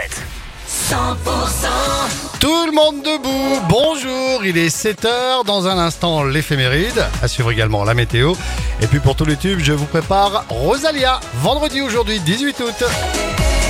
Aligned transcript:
fête. 0.00 0.22
100% 0.68 2.38
Tout 2.38 2.66
le 2.66 2.72
monde 2.72 3.02
debout, 3.02 3.60
bonjour, 3.68 4.44
il 4.44 4.56
est 4.56 4.68
7h, 4.68 5.44
dans 5.44 5.66
un 5.66 5.78
instant 5.78 6.22
l'éphéméride, 6.22 7.06
à 7.22 7.28
suivre 7.28 7.50
également 7.50 7.84
la 7.84 7.94
météo. 7.94 8.34
Et 8.80 8.86
puis 8.86 9.00
pour 9.00 9.16
tous 9.16 9.24
les 9.24 9.36
tubes, 9.36 9.58
je 9.60 9.72
vous 9.72 9.86
prépare 9.86 10.44
Rosalia, 10.48 11.18
vendredi 11.34 11.80
aujourd'hui 11.80 12.20
18 12.20 12.60
août. 12.60 12.84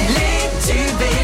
Les 0.08 0.72
tubes 0.72 1.20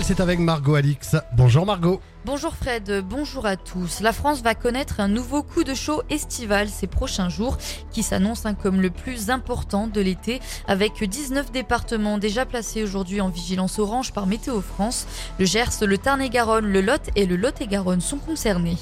c'est 0.00 0.20
avec 0.20 0.38
Margot 0.38 0.74
Alix. 0.74 1.16
Bonjour 1.36 1.66
Margot. 1.66 2.00
Bonjour 2.24 2.54
Fred, 2.54 3.04
bonjour 3.06 3.44
à 3.44 3.56
tous. 3.56 4.00
La 4.00 4.12
France 4.12 4.40
va 4.40 4.54
connaître 4.54 5.00
un 5.00 5.08
nouveau 5.08 5.42
coup 5.42 5.64
de 5.64 5.74
chaud 5.74 6.02
estival 6.08 6.68
ces 6.68 6.86
prochains 6.86 7.28
jours 7.28 7.58
qui 7.90 8.02
s'annonce 8.02 8.46
hein, 8.46 8.54
comme 8.54 8.80
le 8.80 8.90
plus 8.90 9.28
important 9.28 9.88
de 9.88 10.00
l'été 10.00 10.40
avec 10.66 11.02
19 11.02 11.52
départements 11.52 12.18
déjà 12.18 12.46
placés 12.46 12.82
aujourd'hui 12.82 13.20
en 13.20 13.28
vigilance 13.28 13.78
orange 13.78 14.12
par 14.12 14.26
Météo 14.26 14.60
France. 14.60 15.06
Le 15.38 15.44
Gers, 15.44 15.82
le 15.82 15.98
Tarn-et-Garonne, 15.98 16.66
le 16.66 16.80
Lot 16.80 17.10
et 17.16 17.26
le 17.26 17.36
Lot-et-Garonne 17.36 18.00
sont 18.00 18.18
concernés. 18.18 18.76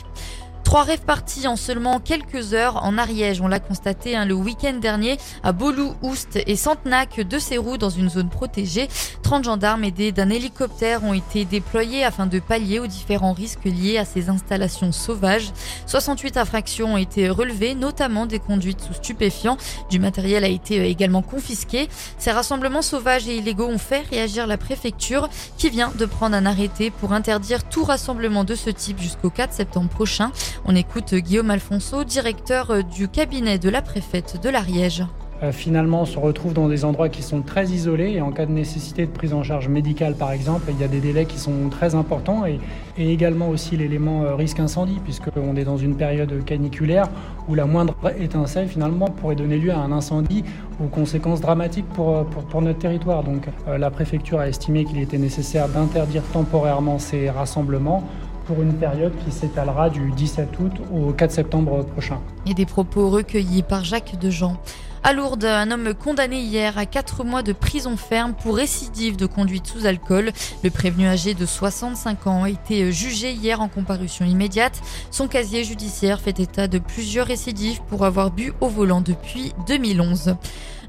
Trois 0.70 0.84
rêves 0.84 1.02
partis 1.04 1.48
en 1.48 1.56
seulement 1.56 1.98
quelques 1.98 2.54
heures 2.54 2.84
en 2.84 2.96
Ariège. 2.96 3.40
On 3.40 3.48
l'a 3.48 3.58
constaté 3.58 4.14
hein, 4.14 4.24
le 4.24 4.34
week-end 4.34 4.74
dernier 4.74 5.18
à 5.42 5.50
Bolou, 5.50 5.96
Oust 6.00 6.38
et 6.46 6.54
Santenac 6.54 7.18
de 7.18 7.38
Sérou 7.40 7.76
dans 7.76 7.90
une 7.90 8.08
zone 8.08 8.28
protégée. 8.28 8.86
30 9.24 9.42
gendarmes 9.42 9.82
aidés 9.82 10.12
d'un 10.12 10.30
hélicoptère 10.30 11.02
ont 11.02 11.12
été 11.12 11.44
déployés 11.44 12.04
afin 12.04 12.26
de 12.26 12.38
pallier 12.38 12.78
aux 12.78 12.86
différents 12.86 13.32
risques 13.32 13.64
liés 13.64 13.98
à 13.98 14.04
ces 14.04 14.28
installations 14.28 14.92
sauvages. 14.92 15.50
68 15.86 16.36
infractions 16.36 16.94
ont 16.94 16.98
été 16.98 17.28
relevées, 17.28 17.74
notamment 17.74 18.26
des 18.26 18.38
conduites 18.38 18.80
sous 18.80 18.94
stupéfiants. 18.94 19.56
Du 19.90 19.98
matériel 19.98 20.44
a 20.44 20.48
été 20.48 20.78
euh, 20.78 20.84
également 20.84 21.22
confisqué. 21.22 21.88
Ces 22.16 22.30
rassemblements 22.30 22.82
sauvages 22.82 23.26
et 23.26 23.34
illégaux 23.34 23.66
ont 23.66 23.78
fait 23.78 24.02
réagir 24.08 24.46
la 24.46 24.56
préfecture 24.56 25.30
qui 25.58 25.68
vient 25.68 25.90
de 25.98 26.06
prendre 26.06 26.36
un 26.36 26.46
arrêté 26.46 26.92
pour 26.92 27.12
interdire 27.12 27.64
tout 27.68 27.82
rassemblement 27.82 28.44
de 28.44 28.54
ce 28.54 28.70
type 28.70 29.00
jusqu'au 29.00 29.30
4 29.30 29.52
septembre 29.52 29.88
prochain. 29.88 30.30
On 30.66 30.76
écoute 30.76 31.14
Guillaume 31.14 31.50
Alfonso, 31.50 32.04
directeur 32.04 32.84
du 32.84 33.08
cabinet 33.08 33.58
de 33.58 33.70
la 33.70 33.82
préfète 33.82 34.40
de 34.42 34.48
l'Ariège. 34.48 35.04
Euh, 35.42 35.52
finalement 35.52 36.02
on 36.02 36.04
se 36.04 36.18
retrouve 36.18 36.52
dans 36.52 36.68
des 36.68 36.84
endroits 36.84 37.08
qui 37.08 37.22
sont 37.22 37.40
très 37.40 37.68
isolés 37.68 38.10
et 38.10 38.20
en 38.20 38.30
cas 38.30 38.44
de 38.44 38.52
nécessité 38.52 39.06
de 39.06 39.10
prise 39.10 39.32
en 39.32 39.42
charge 39.42 39.68
médicale 39.68 40.14
par 40.14 40.32
exemple, 40.32 40.66
il 40.68 40.78
y 40.78 40.84
a 40.84 40.88
des 40.88 41.00
délais 41.00 41.24
qui 41.24 41.38
sont 41.38 41.70
très 41.70 41.94
importants 41.94 42.44
et, 42.44 42.60
également 42.98 43.48
aussi 43.48 43.78
l'élément 43.78 44.24
euh, 44.24 44.34
risque 44.34 44.60
incendie 44.60 44.98
puisqu'on 45.02 45.56
est 45.56 45.64
dans 45.64 45.78
une 45.78 45.96
période 45.96 46.44
caniculaire 46.44 47.08
où 47.48 47.54
la 47.54 47.64
moindre 47.64 47.94
étincelle 48.18 48.68
finalement 48.68 49.06
pourrait 49.06 49.36
donner 49.36 49.56
lieu 49.56 49.70
à 49.70 49.78
un 49.78 49.92
incendie 49.92 50.44
aux 50.84 50.88
conséquences 50.88 51.40
dramatiques 51.40 51.88
pour, 51.88 52.16
euh, 52.18 52.24
notre 52.60 52.78
territoire. 52.78 53.24
Donc 53.24 53.48
euh, 53.68 53.78
la 53.78 53.90
préfecture 53.90 54.40
a 54.40 54.48
estimé 54.48 54.84
qu'il 54.84 55.00
était 55.00 55.16
nécessaire 55.16 55.68
d'interdire 55.68 56.22
temporairement 56.34 56.98
ces 56.98 57.30
rassemblements 57.30 58.04
pour 58.50 58.62
une 58.62 58.74
période 58.74 59.12
qui 59.24 59.30
s'étalera 59.30 59.90
du 59.90 60.10
17 60.10 60.58
août 60.58 60.72
au 60.92 61.12
4 61.12 61.30
septembre 61.30 61.84
prochain. 61.84 62.18
Et 62.46 62.54
des 62.54 62.66
propos 62.66 63.08
recueillis 63.08 63.62
par 63.62 63.84
Jacques 63.84 64.18
Dejean. 64.20 64.56
À 65.02 65.14
Lourdes, 65.14 65.46
un 65.46 65.70
homme 65.70 65.94
condamné 65.94 66.42
hier 66.42 66.76
à 66.76 66.84
4 66.84 67.24
mois 67.24 67.42
de 67.42 67.54
prison 67.54 67.96
ferme 67.96 68.34
pour 68.34 68.56
récidive 68.56 69.16
de 69.16 69.24
conduite 69.24 69.66
sous 69.66 69.86
alcool. 69.86 70.30
Le 70.62 70.68
prévenu 70.68 71.06
âgé 71.06 71.32
de 71.32 71.46
65 71.46 72.26
ans 72.26 72.44
a 72.44 72.50
été 72.50 72.92
jugé 72.92 73.32
hier 73.32 73.62
en 73.62 73.68
comparution 73.68 74.26
immédiate. 74.26 74.78
Son 75.10 75.26
casier 75.26 75.64
judiciaire 75.64 76.20
fait 76.20 76.38
état 76.38 76.68
de 76.68 76.78
plusieurs 76.78 77.26
récidives 77.26 77.80
pour 77.88 78.04
avoir 78.04 78.30
bu 78.30 78.52
au 78.60 78.68
volant 78.68 79.00
depuis 79.00 79.54
2011. 79.66 80.36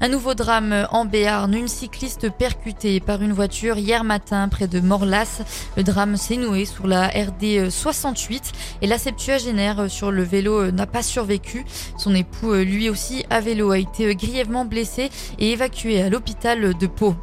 Un 0.04 0.08
nouveau 0.08 0.34
drame 0.34 0.88
en 0.90 1.04
Béarn, 1.04 1.54
une 1.54 1.68
cycliste 1.68 2.28
percutée 2.28 2.98
par 2.98 3.22
une 3.22 3.32
voiture 3.32 3.78
hier 3.78 4.02
matin 4.02 4.48
près 4.48 4.66
de 4.66 4.80
Morlas. 4.80 5.42
Le 5.76 5.84
drame 5.84 6.16
s'est 6.16 6.36
noué 6.36 6.64
sur 6.64 6.88
la 6.88 7.06
RD 7.06 7.70
68 7.70 8.52
et 8.82 8.88
la 8.88 8.98
septuagénaire 8.98 9.88
sur 9.88 10.10
le 10.10 10.24
vélo 10.24 10.72
n'a 10.72 10.86
pas 10.86 11.04
survécu. 11.04 11.64
Son 11.96 12.16
époux, 12.16 12.52
lui 12.52 12.90
aussi 12.90 13.24
à 13.30 13.40
vélo, 13.40 13.70
a 13.70 13.78
été 13.78 14.01
grièvement 14.10 14.64
blessé 14.64 15.10
et 15.38 15.52
évacué 15.52 16.02
à 16.02 16.08
l'hôpital 16.08 16.76
de 16.76 16.86
Pau. 16.86 17.14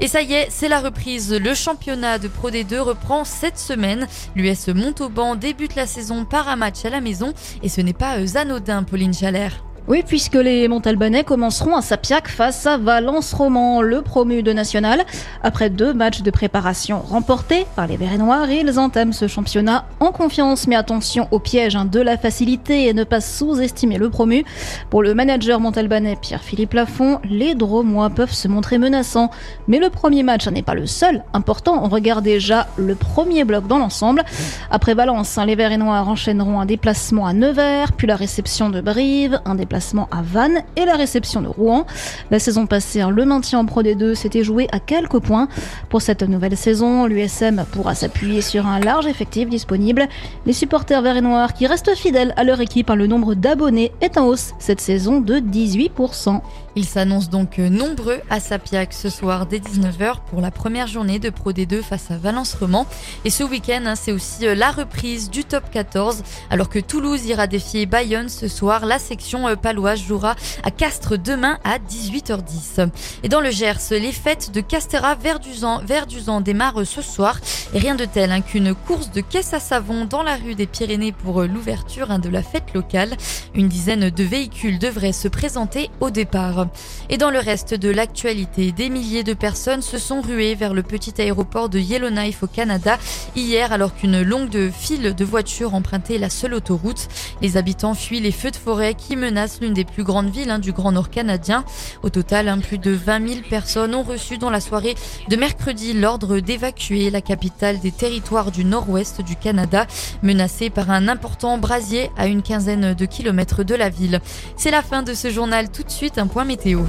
Et 0.00 0.06
ça 0.06 0.22
y 0.22 0.32
est, 0.32 0.46
c'est 0.50 0.68
la 0.68 0.80
reprise. 0.80 1.32
Le 1.32 1.54
championnat 1.54 2.18
de 2.18 2.28
Pro 2.28 2.50
D2 2.50 2.78
reprend 2.78 3.24
cette 3.24 3.58
semaine. 3.58 4.06
L'US 4.36 4.68
Montauban 4.68 5.34
débute 5.34 5.74
la 5.74 5.86
saison 5.86 6.24
par 6.24 6.48
un 6.48 6.56
match 6.56 6.84
à 6.84 6.90
la 6.90 7.00
maison 7.00 7.32
et 7.62 7.68
ce 7.68 7.80
n'est 7.80 7.92
pas 7.92 8.16
anodin, 8.36 8.84
Pauline 8.84 9.14
Chalère. 9.14 9.67
Oui, 9.88 10.02
puisque 10.06 10.34
les 10.34 10.68
Montalbanais 10.68 11.24
commenceront 11.24 11.74
à 11.74 11.80
Sapiac 11.80 12.28
face 12.28 12.66
à 12.66 12.76
Valence 12.76 13.32
Roman, 13.32 13.80
le 13.80 14.02
promu 14.02 14.42
de 14.42 14.52
national. 14.52 15.02
Après 15.42 15.70
deux 15.70 15.94
matchs 15.94 16.20
de 16.20 16.30
préparation 16.30 17.00
remportés 17.00 17.64
par 17.74 17.86
les 17.86 17.96
Verts 17.96 18.12
et 18.12 18.18
Noirs, 18.18 18.50
ils 18.50 18.78
entament 18.78 19.14
ce 19.14 19.28
championnat 19.28 19.86
en 20.00 20.12
confiance. 20.12 20.66
Mais 20.66 20.76
attention 20.76 21.26
au 21.30 21.38
piège 21.38 21.74
hein, 21.74 21.86
de 21.86 22.00
la 22.00 22.18
facilité 22.18 22.86
et 22.88 22.92
ne 22.92 23.02
pas 23.02 23.22
sous-estimer 23.22 23.96
le 23.96 24.10
promu. 24.10 24.44
Pour 24.90 25.02
le 25.02 25.14
manager 25.14 25.58
montalbanais 25.58 26.18
Pierre-Philippe 26.20 26.74
Lafont, 26.74 27.20
les 27.24 27.54
Dromois 27.54 28.10
peuvent 28.10 28.34
se 28.34 28.46
montrer 28.46 28.76
menaçants. 28.76 29.30
Mais 29.68 29.78
le 29.78 29.88
premier 29.88 30.22
match 30.22 30.46
n'est 30.48 30.60
pas 30.60 30.74
le 30.74 30.84
seul. 30.84 31.24
Important, 31.32 31.82
on 31.82 31.88
regarde 31.88 32.24
déjà 32.24 32.66
le 32.76 32.94
premier 32.94 33.44
bloc 33.44 33.66
dans 33.66 33.78
l'ensemble. 33.78 34.22
Après 34.70 34.92
Valence, 34.92 35.38
hein, 35.38 35.46
les 35.46 35.54
Verts 35.54 35.72
et 35.72 35.78
Noirs 35.78 36.10
enchaîneront 36.10 36.60
un 36.60 36.66
déplacement 36.66 37.26
à 37.26 37.32
Nevers, 37.32 37.92
puis 37.92 38.06
la 38.06 38.16
réception 38.16 38.68
de 38.68 38.82
Brive, 38.82 39.40
un 39.46 39.54
déplacement 39.54 39.77
à 40.10 40.22
Vannes 40.22 40.62
et 40.76 40.84
la 40.84 40.94
réception 40.94 41.42
de 41.42 41.48
Rouen. 41.48 41.86
La 42.30 42.38
saison 42.38 42.66
passée, 42.66 43.02
le 43.10 43.24
maintien 43.24 43.60
en 43.60 43.64
Pro 43.64 43.82
D2 43.82 44.14
s'était 44.14 44.44
joué 44.44 44.68
à 44.72 44.80
quelques 44.80 45.20
points. 45.20 45.48
Pour 45.88 46.02
cette 46.02 46.22
nouvelle 46.22 46.56
saison, 46.56 47.06
l'USM 47.06 47.64
pourra 47.72 47.94
s'appuyer 47.94 48.40
sur 48.40 48.66
un 48.66 48.80
large 48.80 49.06
effectif 49.06 49.48
disponible. 49.48 50.08
Les 50.46 50.52
supporters 50.52 51.02
verts 51.02 51.16
et 51.16 51.20
noirs 51.20 51.54
qui 51.54 51.66
restent 51.66 51.94
fidèles 51.94 52.34
à 52.36 52.44
leur 52.44 52.60
équipe, 52.60 52.90
le 52.90 53.06
nombre 53.06 53.34
d'abonnés 53.34 53.92
est 54.00 54.18
en 54.18 54.26
hausse 54.26 54.52
cette 54.58 54.80
saison 54.80 55.20
de 55.20 55.36
18%. 55.36 56.40
Ils 56.76 56.84
s'annoncent 56.84 57.30
donc 57.30 57.58
nombreux 57.58 58.20
à 58.30 58.38
Sapiac 58.38 58.92
ce 58.92 59.08
soir 59.08 59.46
dès 59.46 59.58
19h 59.58 60.18
pour 60.30 60.40
la 60.40 60.52
première 60.52 60.86
journée 60.86 61.18
de 61.18 61.28
Pro 61.28 61.52
D2 61.52 61.82
face 61.82 62.10
à 62.12 62.16
Valence 62.16 62.54
Roman. 62.54 62.86
Et 63.24 63.30
ce 63.30 63.42
week-end, 63.42 63.80
hein, 63.84 63.94
c'est 63.96 64.12
aussi 64.12 64.46
la 64.54 64.70
reprise 64.70 65.28
du 65.28 65.42
top 65.42 65.64
14. 65.72 66.22
Alors 66.50 66.68
que 66.68 66.78
Toulouse 66.78 67.26
ira 67.26 67.48
défier 67.48 67.86
Bayonne 67.86 68.28
ce 68.28 68.46
soir, 68.46 68.86
la 68.86 69.00
section 69.00 69.48
paloise 69.68 70.00
jouera 70.00 70.34
à 70.62 70.70
Castres 70.70 71.18
demain 71.18 71.58
à 71.62 71.78
18h10. 71.78 72.88
Et 73.22 73.28
dans 73.28 73.42
le 73.42 73.50
Gers, 73.50 73.90
les 73.90 74.12
fêtes 74.12 74.50
de 74.50 74.62
Castera 74.62 75.14
Verduzan, 75.14 75.82
Verduzan 75.84 76.40
démarrent 76.40 76.86
ce 76.86 77.02
soir. 77.02 77.38
Rien 77.74 77.94
de 77.94 78.06
tel 78.06 78.32
hein, 78.32 78.40
qu'une 78.40 78.74
course 78.74 79.10
de 79.10 79.20
caisse 79.20 79.52
à 79.52 79.60
savon 79.60 80.06
dans 80.06 80.22
la 80.22 80.36
rue 80.36 80.54
des 80.54 80.66
Pyrénées 80.66 81.12
pour 81.12 81.42
l'ouverture 81.42 82.10
hein, 82.10 82.18
de 82.18 82.30
la 82.30 82.42
fête 82.42 82.72
locale. 82.72 83.14
Une 83.54 83.68
dizaine 83.68 84.08
de 84.08 84.24
véhicules 84.24 84.78
devraient 84.78 85.12
se 85.12 85.28
présenter 85.28 85.90
au 86.00 86.08
départ. 86.08 86.68
Et 87.10 87.18
dans 87.18 87.30
le 87.30 87.38
reste 87.38 87.74
de 87.74 87.90
l'actualité, 87.90 88.72
des 88.72 88.88
milliers 88.88 89.22
de 89.22 89.34
personnes 89.34 89.82
se 89.82 89.98
sont 89.98 90.22
ruées 90.22 90.54
vers 90.54 90.72
le 90.72 90.82
petit 90.82 91.20
aéroport 91.20 91.68
de 91.68 91.78
Yellowknife 91.78 92.42
au 92.42 92.46
Canada 92.46 92.96
hier 93.36 93.70
alors 93.70 93.94
qu'une 93.94 94.22
longue 94.22 94.70
file 94.70 95.14
de 95.14 95.24
voitures 95.26 95.74
empruntait 95.74 96.16
la 96.16 96.30
seule 96.30 96.54
autoroute. 96.54 97.08
Les 97.42 97.58
habitants 97.58 97.92
fuient 97.92 98.20
les 98.20 98.32
feux 98.32 98.50
de 98.50 98.56
forêt 98.56 98.94
qui 98.94 99.14
menacent 99.14 99.47
l'une 99.60 99.74
des 99.74 99.84
plus 99.84 100.04
grandes 100.04 100.30
villes 100.30 100.50
hein, 100.50 100.58
du 100.58 100.72
Grand 100.72 100.92
Nord 100.92 101.10
canadien. 101.10 101.64
Au 102.02 102.10
total, 102.10 102.48
hein, 102.48 102.58
plus 102.58 102.78
de 102.78 102.90
20 102.90 103.28
000 103.28 103.40
personnes 103.48 103.94
ont 103.94 104.02
reçu 104.02 104.38
dans 104.38 104.50
la 104.50 104.60
soirée 104.60 104.94
de 105.28 105.36
mercredi 105.36 105.92
l'ordre 105.92 106.40
d'évacuer 106.40 107.10
la 107.10 107.20
capitale 107.20 107.80
des 107.80 107.92
territoires 107.92 108.50
du 108.50 108.64
nord-ouest 108.64 109.22
du 109.22 109.36
Canada, 109.36 109.86
menacée 110.22 110.70
par 110.70 110.90
un 110.90 111.08
important 111.08 111.58
brasier 111.58 112.10
à 112.16 112.26
une 112.26 112.42
quinzaine 112.42 112.94
de 112.94 113.04
kilomètres 113.04 113.64
de 113.64 113.74
la 113.74 113.88
ville. 113.88 114.20
C'est 114.56 114.70
la 114.70 114.82
fin 114.82 115.02
de 115.02 115.14
ce 115.14 115.30
journal. 115.30 115.70
Tout 115.70 115.82
de 115.82 115.90
suite, 115.90 116.18
un 116.18 116.26
point 116.26 116.44
météo. 116.44 116.82